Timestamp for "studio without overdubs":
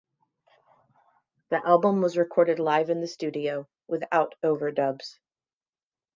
3.07-5.19